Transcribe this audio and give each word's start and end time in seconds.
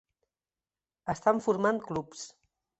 Estan 1.15 1.45
formant 1.51 1.85
clubs. 1.87 2.29